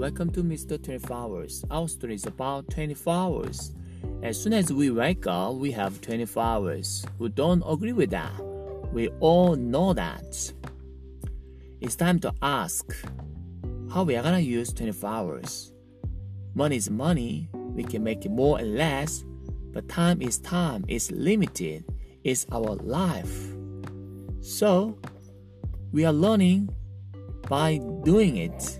[0.00, 0.82] welcome to Mr.
[0.82, 1.62] 24 Hours.
[1.70, 3.72] Our story is about 24 hours.
[4.22, 7.04] As soon as we wake up, we have 24 hours.
[7.18, 8.32] We don't agree with that?
[8.94, 10.54] We all know that.
[11.82, 12.96] It's time to ask
[13.92, 15.74] how we are gonna use 24 hours.
[16.54, 19.22] Money is money, we can make it more and less,
[19.70, 21.84] but time is time, it's limited,
[22.24, 23.52] it's our life.
[24.40, 24.98] So,
[25.92, 26.74] we are learning
[27.50, 28.79] by doing it,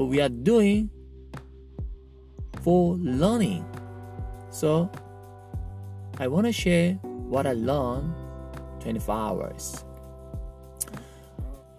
[0.00, 0.88] but we are doing
[2.62, 3.66] for learning.
[4.48, 4.90] So,
[6.18, 8.14] I want to share what I learned
[8.80, 9.84] 24 hours.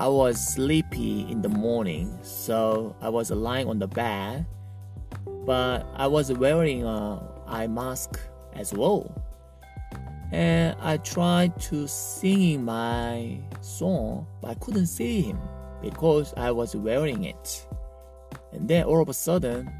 [0.00, 4.46] I was sleepy in the morning, so I was lying on the bed,
[5.46, 8.18] but I was wearing a eye mask
[8.54, 9.14] as well.
[10.32, 15.38] And I tried to sing my song, but I couldn't see him
[15.80, 17.67] because I was wearing it.
[18.52, 19.70] And then all of a sudden,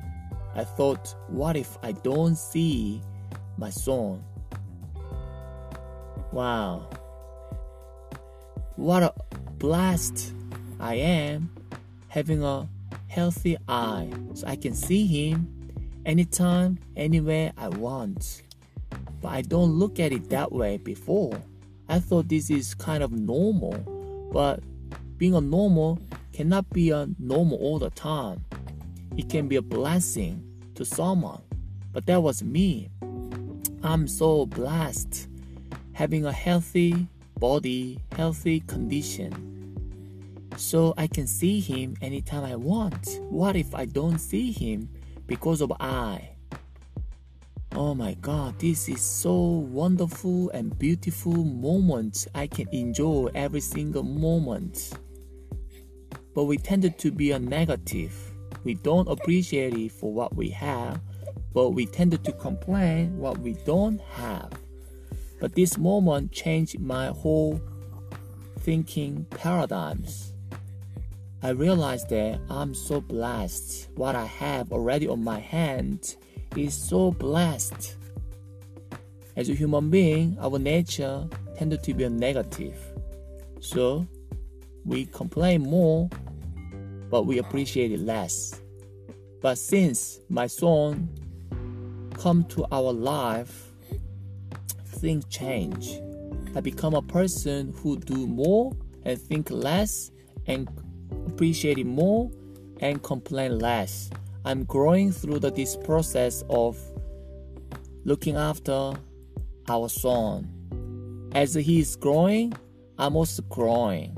[0.55, 3.01] I thought, what if I don't see
[3.57, 4.23] my son?
[6.33, 6.89] Wow.
[8.77, 9.13] What a
[9.59, 10.33] blessed
[10.79, 11.51] I am
[12.09, 12.69] having a
[13.09, 15.71] healthy eye so I can see him
[16.07, 18.43] anytime, anywhere I want.
[19.21, 21.43] But I don't look at it that way before.
[21.89, 23.73] I thought this is kind of normal,
[24.33, 24.61] but
[25.17, 25.99] being a normal
[26.33, 28.45] cannot be a normal all the time.
[29.19, 30.45] It can be a blessing
[30.77, 31.43] to someone,
[31.93, 32.89] but that was me.
[33.83, 35.27] I'm so blessed
[35.93, 39.75] having a healthy body, healthy condition.
[40.57, 43.19] So I can see him anytime I want.
[43.29, 44.89] What if eye don't see him
[45.27, 46.31] because of I?
[47.73, 52.29] Oh my god, this is so wonderful and beautiful moment.
[52.37, 54.93] I can enjoy every single moment.
[56.37, 58.28] But we tended to be a negative.
[58.65, 61.01] We don't appreciate it for what we have,
[61.55, 64.51] but we tended to complain what we don't have.
[65.41, 67.61] But this moment changed my whole
[68.61, 70.33] thinking paradigms.
[71.43, 73.89] I realized that I'm so blessed.
[73.95, 76.17] What I have already on my hand
[76.57, 77.95] is so blessed.
[79.37, 82.77] As a human being, our nature tended to be negative.
[83.61, 84.07] So
[84.85, 86.11] we complain more,
[87.11, 88.61] but we appreciate it less.
[89.41, 91.09] But since my son
[92.15, 93.73] come to our life,
[94.87, 96.01] things change.
[96.57, 100.11] I become a person who do more and think less
[100.47, 100.69] and
[101.29, 102.31] appreciate it more
[102.81, 104.11] and complain less.
[104.45, 106.79] I'm growing through the, this process of
[108.05, 108.95] looking after
[109.69, 111.31] our son.
[111.35, 112.55] As he is growing,
[112.99, 114.17] I'm also growing.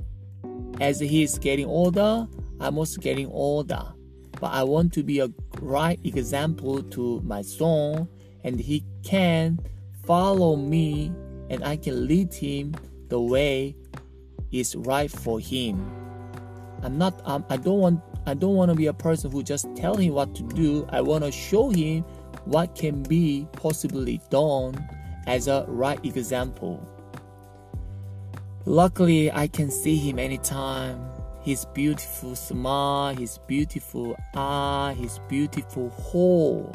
[0.81, 2.27] As he is getting older,
[2.61, 3.83] I'm also getting older.
[4.41, 8.09] But I want to be a right example to my son,
[8.45, 9.59] and he can
[10.05, 11.13] follow me,
[11.51, 12.75] and I can lead him
[13.09, 13.77] the way
[14.53, 15.91] is right for him.
[16.83, 17.21] I'm not.
[17.25, 20.15] Um, I don't want I don't want to be a person who just tell him
[20.15, 20.87] what to do.
[20.91, 22.05] I want to show him
[22.45, 24.83] what can be possibly done
[25.27, 26.87] as a right example.
[28.67, 31.20] Luckily, I can see him anytime.
[31.43, 36.75] His beautiful smile, his beautiful eye, his beautiful whole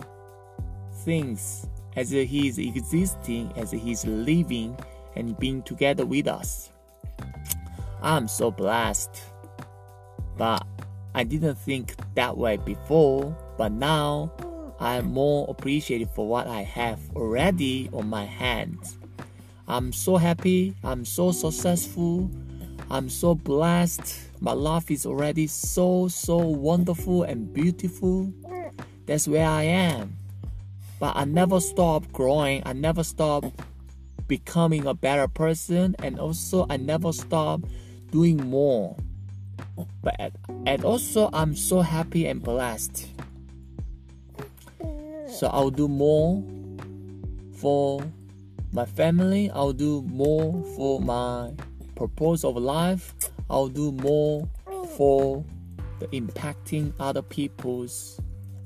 [1.03, 4.77] things as he is existing, as he is living
[5.15, 6.71] and being together with us.
[8.01, 9.21] I'm so blessed.
[10.37, 10.65] But
[11.13, 14.31] I didn't think that way before, but now
[14.79, 18.97] I'm more appreciative for what I have already on my hands.
[19.67, 22.29] I'm so happy, I'm so successful,
[22.91, 24.24] I'm so blessed.
[24.39, 28.33] My life is already so, so wonderful and beautiful.
[29.05, 30.17] That's where I am.
[30.99, 33.45] But I never stop growing, I never stop
[34.27, 37.61] becoming a better person, and also I never stop
[38.11, 38.97] doing more
[40.01, 40.31] but
[40.65, 43.07] and also I'm so happy and blessed.
[45.27, 46.43] So I'll do more
[47.57, 48.01] for
[48.71, 49.51] my family.
[49.51, 51.51] I'll do more for my
[51.95, 53.13] purpose of life.
[53.49, 54.47] I'll do more
[54.95, 55.43] for
[55.99, 58.19] the impacting other people's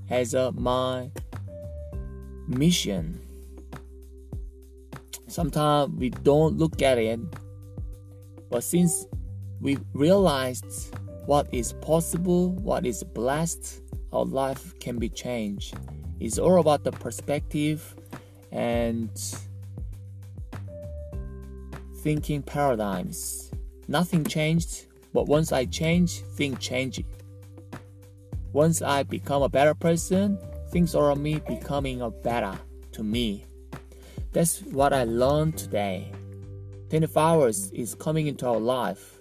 [0.10, 1.12] as a, my
[2.48, 3.22] mission.
[5.28, 7.20] Sometimes we don't look at it,
[8.50, 9.06] but since
[9.62, 15.75] we realized what is possible, what is blessed, our life can be changed.
[16.20, 17.96] It's all about the perspective
[18.52, 19.10] and
[22.00, 23.51] thinking paradigms.
[23.88, 27.04] Nothing changed, but once I change, things change.
[28.54, 30.38] Once I become a better person,
[30.72, 32.57] things around me becoming a better
[32.94, 33.46] to me.
[34.31, 36.12] That's what I learned today.
[36.90, 39.19] 24 hours is coming into our life.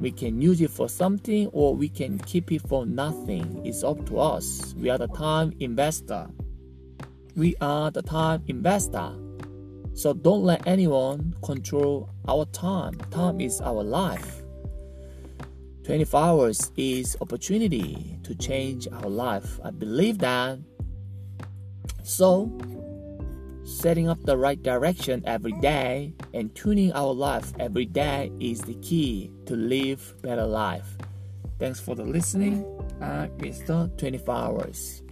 [0.00, 3.62] We can use it for something or we can keep it for nothing.
[3.64, 4.74] It's up to us.
[4.78, 6.28] We are the time investor.
[7.34, 9.12] We are the time investor.
[9.96, 12.98] So don't let anyone control our time.
[13.10, 14.42] Time is our life.
[15.84, 19.58] 24 hours is opportunity to change our life.
[19.64, 20.58] I believe that.
[22.02, 22.52] So
[23.64, 28.74] setting up the right direction every day and tuning our life every day is the
[28.74, 30.98] key to live better life.
[31.58, 32.66] Thanks for the listening.
[33.00, 33.96] Uh, I'm Mr.
[33.96, 35.05] 24 Hours.